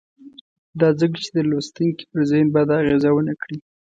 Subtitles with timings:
[0.79, 3.57] دا ځکه چې د لوستونکي پر ذهن بده اغېزه ونه کړي.